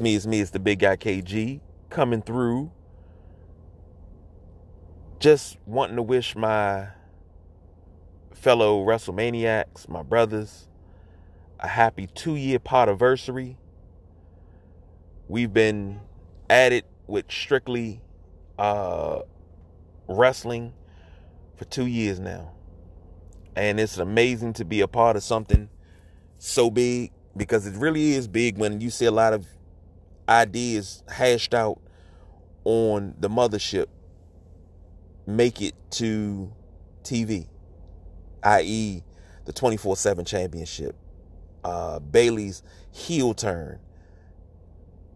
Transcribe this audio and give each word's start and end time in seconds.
me, 0.00 0.14
it's 0.14 0.26
me, 0.26 0.40
it's 0.40 0.50
the 0.50 0.58
big 0.58 0.78
guy 0.78 0.96
KG 0.96 1.60
coming 1.90 2.22
through. 2.22 2.72
Just 5.18 5.58
wanting 5.66 5.96
to 5.96 6.02
wish 6.02 6.34
my 6.34 6.88
fellow 8.32 8.84
WrestleManiacs, 8.84 9.88
my 9.88 10.02
brothers, 10.02 10.68
a 11.60 11.68
happy 11.68 12.06
two 12.06 12.36
year 12.36 12.58
anniversary. 12.70 13.56
We've 15.28 15.52
been 15.52 16.00
at 16.50 16.72
it 16.72 16.84
with 17.06 17.30
strictly 17.30 18.02
uh, 18.58 19.20
wrestling 20.08 20.74
for 21.56 21.64
two 21.64 21.86
years 21.86 22.20
now. 22.20 22.52
And 23.56 23.78
it's 23.78 23.98
amazing 23.98 24.54
to 24.54 24.64
be 24.64 24.80
a 24.80 24.88
part 24.88 25.16
of 25.16 25.22
something 25.22 25.68
so 26.38 26.70
big 26.70 27.12
because 27.36 27.66
it 27.66 27.74
really 27.76 28.12
is 28.12 28.28
big 28.28 28.58
when 28.58 28.80
you 28.80 28.90
see 28.90 29.06
a 29.06 29.10
lot 29.10 29.32
of 29.32 29.46
ideas 30.28 31.02
hashed 31.08 31.54
out 31.54 31.80
on 32.64 33.14
the 33.18 33.28
mothership 33.28 33.86
make 35.26 35.60
it 35.62 35.74
to 35.90 36.52
TV, 37.02 37.46
i.e., 38.42 39.02
the 39.44 39.52
24 39.52 39.96
7 39.96 40.24
championship, 40.24 40.96
uh, 41.64 41.98
Bayley's 41.98 42.62
heel 42.92 43.34
turn, 43.34 43.78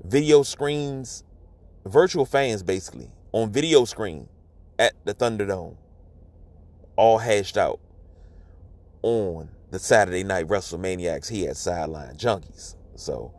video 0.05 0.43
screens, 0.43 1.25
virtual 1.87 2.27
fans 2.27 2.63
basically 2.63 3.11
on 3.33 3.51
video 3.51 3.85
screen 3.85 4.29
at 4.79 4.93
the 5.05 5.15
Thunderdome, 5.15 5.77
all 6.97 7.19
hashed 7.19 7.57
out 7.57 7.81
on 9.03 9.49
the 9.71 9.79
Saturday 9.79 10.25
night 10.25 10.47
WrestleManiacs 10.47 11.29
here 11.29 11.51
at 11.51 11.57
Sideline 11.57 12.17
Junkies. 12.17 12.75
So, 12.97 13.33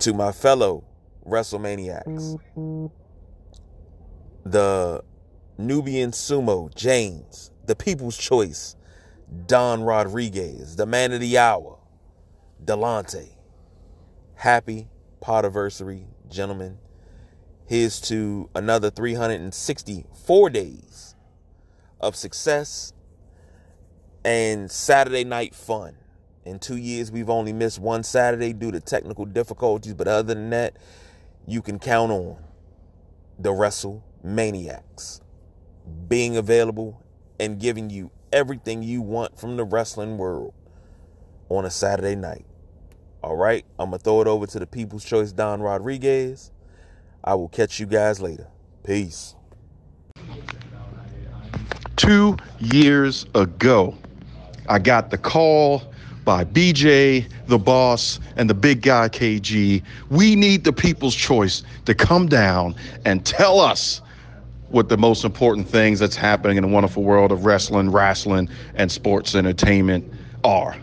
to 0.00 0.14
my 0.14 0.32
fellow 0.32 0.82
WrestleManiacs, 1.26 2.90
the 4.44 5.04
Nubian 5.58 6.10
Sumo 6.12 6.74
James, 6.74 7.50
the 7.66 7.76
People's 7.76 8.16
Choice, 8.16 8.76
Don 9.46 9.82
Rodriguez, 9.82 10.76
the 10.76 10.86
Man 10.86 11.12
of 11.12 11.20
the 11.20 11.36
Hour, 11.36 11.78
Delonte. 12.64 13.28
Happy 14.36 14.88
Potiversary, 15.22 16.06
gentlemen. 16.30 16.78
Here's 17.66 18.00
to 18.02 18.48
another 18.54 18.90
364 18.90 20.50
days 20.50 21.14
of 22.00 22.16
success 22.16 22.94
and 24.24 24.70
Saturday 24.70 25.24
night 25.24 25.54
fun. 25.54 25.96
In 26.44 26.58
two 26.58 26.76
years, 26.76 27.12
we've 27.12 27.28
only 27.28 27.52
missed 27.52 27.78
one 27.78 28.02
Saturday 28.02 28.52
due 28.52 28.72
to 28.72 28.80
technical 28.80 29.26
difficulties, 29.26 29.94
but 29.94 30.08
other 30.08 30.34
than 30.34 30.50
that, 30.50 30.76
you 31.46 31.60
can 31.60 31.78
count 31.78 32.10
on 32.10 32.36
the 33.38 33.52
Wrestle 33.52 34.02
Maniacs 34.22 35.20
being 36.08 36.36
available 36.36 37.02
and 37.38 37.58
giving 37.58 37.90
you 37.90 38.10
everything 38.32 38.82
you 38.82 39.02
want 39.02 39.38
from 39.38 39.56
the 39.56 39.64
wrestling 39.64 40.16
world 40.16 40.54
on 41.48 41.64
a 41.64 41.70
Saturday 41.70 42.14
night. 42.14 42.46
All 43.22 43.36
right, 43.36 43.64
I'm 43.78 43.90
going 43.90 43.98
to 43.98 44.04
throw 44.04 44.22
it 44.22 44.26
over 44.26 44.46
to 44.46 44.58
the 44.58 44.66
People's 44.66 45.04
Choice 45.04 45.32
Don 45.32 45.60
Rodriguez. 45.60 46.52
I 47.22 47.34
will 47.34 47.48
catch 47.48 47.78
you 47.78 47.86
guys 47.86 48.20
later. 48.20 48.48
Peace. 48.82 49.34
Two 51.96 52.36
years 52.58 53.26
ago, 53.34 53.94
I 54.68 54.78
got 54.78 55.10
the 55.10 55.18
call 55.18 55.89
by 56.30 56.44
BJ, 56.44 57.28
the 57.48 57.58
boss, 57.58 58.20
and 58.36 58.48
the 58.48 58.54
big 58.54 58.82
guy 58.82 59.08
KG. 59.08 59.82
We 60.10 60.36
need 60.36 60.62
the 60.62 60.72
people's 60.72 61.16
choice 61.16 61.64
to 61.86 61.92
come 61.92 62.28
down 62.28 62.76
and 63.04 63.26
tell 63.26 63.58
us 63.58 64.00
what 64.68 64.88
the 64.88 64.96
most 64.96 65.24
important 65.24 65.68
things 65.68 65.98
that's 65.98 66.14
happening 66.14 66.56
in 66.56 66.62
the 66.62 66.68
wonderful 66.68 67.02
world 67.02 67.32
of 67.32 67.46
wrestling, 67.46 67.90
wrestling, 67.90 68.48
and 68.76 68.92
sports 68.92 69.34
entertainment 69.34 70.08
are. 70.44 70.76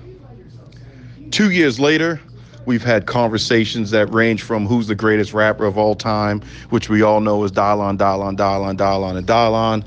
Two 1.31 1.51
years 1.51 1.79
later, 1.79 2.19
we've 2.65 2.83
had 2.83 3.05
conversations 3.05 3.89
that 3.91 4.13
range 4.13 4.43
from 4.43 4.65
who's 4.65 4.87
the 4.87 4.95
greatest 4.95 5.31
rapper 5.31 5.63
of 5.63 5.77
all 5.77 5.95
time, 5.95 6.41
which 6.71 6.89
we 6.89 7.03
all 7.03 7.21
know 7.21 7.41
is 7.45 7.53
Dylon, 7.53 7.97
Dylon, 7.97 8.35
Dylon, 8.35 8.75
Dylon, 8.75 9.15
and 9.15 9.25
Dylon. 9.25 9.85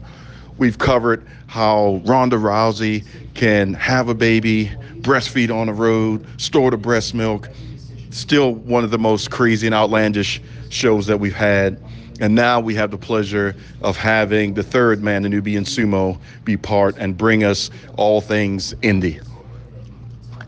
We've 0.61 0.77
covered 0.77 1.27
how 1.47 2.03
Ronda 2.05 2.37
Rousey 2.37 3.07
can 3.33 3.73
have 3.73 4.11
a 4.11 4.15
baby, 4.15 4.71
breastfeed 4.97 5.51
on 5.51 5.69
the 5.69 5.73
road, 5.73 6.27
store 6.39 6.71
the 6.71 6.77
breast 6.77 7.15
milk. 7.15 7.49
Still 8.11 8.57
one 8.57 8.85
of 8.85 8.91
the 8.91 8.99
most 8.99 9.31
crazy 9.31 9.67
and 9.67 9.75
outlandish 9.75 10.43
shows 10.69 11.07
that 11.07 11.19
we've 11.19 11.35
had. 11.35 11.83
And 12.21 12.35
now 12.35 12.61
we 12.61 12.75
have 12.75 12.91
the 12.91 12.99
pleasure 12.99 13.57
of 13.81 13.97
having 13.97 14.53
the 14.53 14.63
third 14.63 15.03
man, 15.03 15.23
the 15.23 15.31
Nubian 15.31 15.65
Sumo, 15.65 16.19
be 16.45 16.59
part 16.59 16.95
and 16.99 17.17
bring 17.17 17.43
us 17.43 17.71
all 17.97 18.21
things 18.21 18.75
indie. 18.83 19.27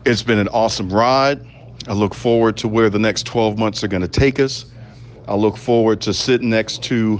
It's 0.05 0.21
been 0.21 0.37
an 0.37 0.49
awesome 0.49 0.93
ride. 0.93 1.43
I 1.87 1.93
look 1.93 2.13
forward 2.13 2.55
to 2.57 2.67
where 2.67 2.91
the 2.91 2.99
next 2.99 3.25
12 3.25 3.57
months 3.57 3.83
are 3.83 3.87
going 3.87 4.03
to 4.03 4.07
take 4.07 4.39
us. 4.39 4.65
I 5.27 5.33
look 5.33 5.57
forward 5.57 6.01
to 6.01 6.13
sitting 6.13 6.51
next 6.51 6.83
to 6.83 7.19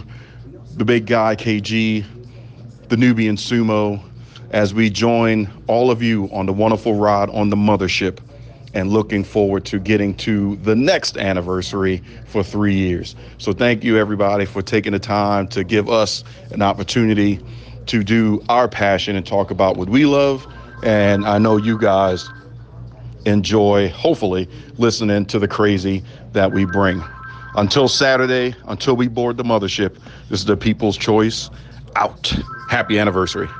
the 0.75 0.85
big 0.85 1.07
guy, 1.07 1.35
KG, 1.35 2.05
the 2.93 2.97
Nubian 2.97 3.35
Sumo, 3.35 3.99
as 4.51 4.71
we 4.71 4.87
join 4.87 5.49
all 5.65 5.89
of 5.89 6.03
you 6.03 6.29
on 6.31 6.45
the 6.45 6.53
wonderful 6.53 6.93
ride 6.93 7.27
on 7.31 7.49
the 7.49 7.55
mothership 7.55 8.19
and 8.75 8.91
looking 8.91 9.23
forward 9.23 9.65
to 9.65 9.79
getting 9.79 10.13
to 10.17 10.57
the 10.57 10.75
next 10.75 11.17
anniversary 11.17 12.03
for 12.27 12.43
three 12.43 12.75
years. 12.75 13.15
So, 13.39 13.51
thank 13.51 13.83
you, 13.83 13.97
everybody, 13.97 14.45
for 14.45 14.61
taking 14.61 14.91
the 14.91 14.99
time 14.99 15.47
to 15.47 15.63
give 15.63 15.89
us 15.89 16.23
an 16.51 16.61
opportunity 16.61 17.39
to 17.87 18.03
do 18.03 18.43
our 18.47 18.67
passion 18.67 19.15
and 19.15 19.25
talk 19.25 19.49
about 19.49 19.75
what 19.75 19.89
we 19.89 20.05
love. 20.05 20.45
And 20.83 21.25
I 21.25 21.39
know 21.39 21.57
you 21.57 21.79
guys 21.79 22.29
enjoy, 23.25 23.89
hopefully, 23.89 24.47
listening 24.77 25.25
to 25.25 25.39
the 25.39 25.47
crazy 25.47 26.03
that 26.33 26.51
we 26.51 26.65
bring. 26.65 27.03
Until 27.55 27.87
Saturday, 27.87 28.53
until 28.67 28.95
we 28.95 29.07
board 29.07 29.37
the 29.37 29.43
mothership, 29.43 29.95
this 30.29 30.41
is 30.41 30.45
the 30.45 30.55
People's 30.55 30.95
Choice 30.95 31.49
out. 31.95 32.31
Happy 32.68 33.00
anniversary. 33.00 33.51